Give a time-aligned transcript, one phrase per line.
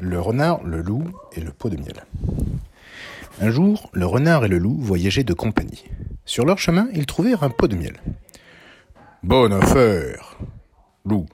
[0.00, 2.04] Le renard, le loup et le pot de miel.
[3.40, 5.84] Un jour, le renard et le loup voyageaient de compagnie.
[6.24, 8.00] Sur leur chemin, ils trouvèrent un pot de miel.
[9.22, 10.36] Bonne affaire.
[11.04, 11.26] Loup,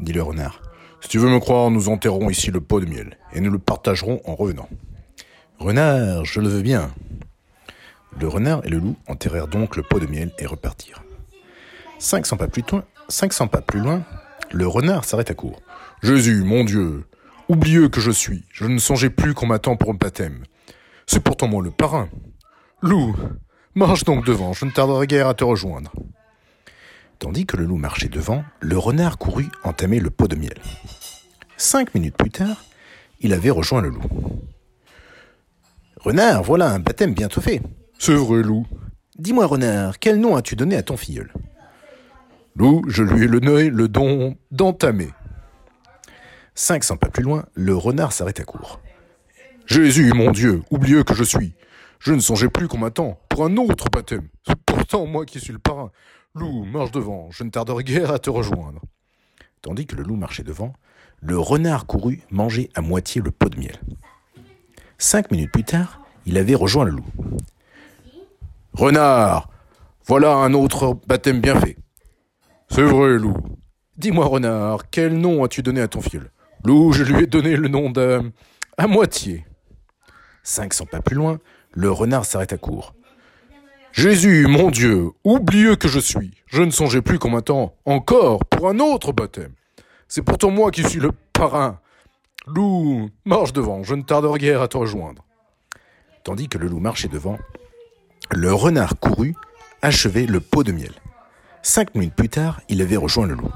[0.00, 0.62] dit le renard.
[1.00, 3.58] Si tu veux me croire, nous enterrons ici le pot de miel et nous le
[3.58, 4.68] partagerons en revenant.
[5.58, 6.90] Renard, je le veux bien.
[8.20, 11.02] Le renard et le loup enterrèrent donc le pot de miel et repartirent.
[11.98, 14.02] 500 pas plus loin, 500 pas plus loin,
[14.50, 15.60] le renard s'arrêta court.
[16.02, 17.04] Jésus, mon Dieu,
[17.48, 20.44] oublieux que je suis, je ne songeais plus qu'on m'attend pour un baptême.
[21.06, 22.08] C'est pourtant moi le parrain.
[22.82, 23.14] Loup,
[23.74, 25.92] marche donc devant, je ne tarderai guère à te rejoindre.
[27.18, 30.58] Tandis que le loup marchait devant, le renard courut entamer le pot de miel.
[31.56, 32.64] Cinq minutes plus tard,
[33.20, 34.02] il avait rejoint le loup.
[36.00, 37.62] Renard, voilà un baptême bientôt fait.
[37.98, 38.66] C'est vrai, loup.
[39.18, 41.32] Dis-moi, renard, quel nom as-tu donné à ton filleul?
[42.56, 45.10] Loup, je lui ai le donné le don d'entamer.
[46.56, 48.80] Cinq cents pas plus loin, le renard s'arrêta court.
[49.66, 51.54] Jésus, mon Dieu, oublieux que je suis.
[51.98, 54.28] Je ne songeais plus qu'on m'attend pour un autre baptême.
[54.46, 55.90] C'est pourtant moi qui suis le parrain.
[56.34, 58.82] Loup, marche devant, je ne tarderai guère à te rejoindre.
[59.62, 60.74] Tandis que le loup marchait devant,
[61.20, 63.80] le renard courut manger à moitié le pot de miel.
[64.98, 67.06] Cinq minutes plus tard, il avait rejoint le loup.
[68.74, 69.50] Renard,
[70.06, 71.76] voilà un autre baptême bien fait.
[72.68, 73.36] C'est vrai, loup.
[73.96, 76.30] Dis-moi, renard, quel nom as-tu donné à ton filleul?
[76.64, 78.30] Loup, je lui ai donné le nom d'un...
[78.78, 79.44] à moitié.
[80.42, 81.38] Cinq cents pas plus loin,
[81.72, 82.94] le renard s'arrêta court.
[83.92, 88.68] Jésus, mon Dieu, oublieux que je suis, je ne songeais plus qu'on m'attend encore pour
[88.68, 89.52] un autre baptême.
[90.08, 91.80] C'est pourtant moi qui suis le parrain.
[92.46, 95.24] Loup, marche devant, je ne tarderai guère à te rejoindre.
[96.24, 97.38] Tandis que le loup marchait devant,
[98.30, 99.34] le renard courut
[99.82, 100.92] achever le pot de miel.
[101.62, 103.52] Cinq minutes plus tard, il avait rejoint le loup.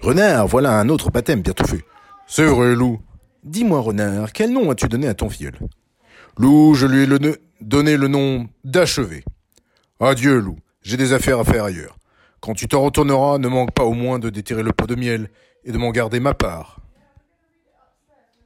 [0.00, 1.84] Renard, voilà un autre baptême bientôt fait.
[2.30, 3.00] C'est vrai, loup.
[3.42, 5.54] Dis-moi, renard, quel nom as-tu donné à ton filleul
[6.36, 7.18] Loup, je lui ai le
[7.62, 9.24] donné le nom d'achevé.
[9.98, 11.96] Adieu, loup, j'ai des affaires à faire ailleurs.
[12.40, 15.30] Quand tu t'en retourneras, ne manque pas au moins de déterrer le pot de miel
[15.64, 16.80] et de m'en garder ma part.